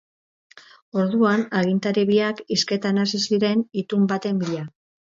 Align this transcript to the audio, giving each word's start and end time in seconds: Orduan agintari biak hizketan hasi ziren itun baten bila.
Orduan 1.01 1.45
agintari 1.61 2.07
biak 2.13 2.43
hizketan 2.57 3.05
hasi 3.05 3.25
ziren 3.29 3.65
itun 3.85 4.15
baten 4.17 4.47
bila. 4.47 4.69